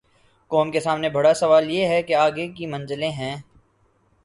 [0.51, 3.35] قوم کے سامنے بڑا سوال یہ ہے کہ آگے کی منزلیں ہیں۔